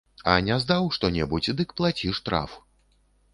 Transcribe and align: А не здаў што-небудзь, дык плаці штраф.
А 0.31 0.33
не 0.45 0.55
здаў 0.63 0.87
што-небудзь, 0.95 1.51
дык 1.61 1.77
плаці 1.83 2.15
штраф. 2.21 2.57